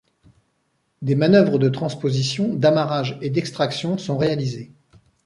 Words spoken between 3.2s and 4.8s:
et d'extraction sont réalisées.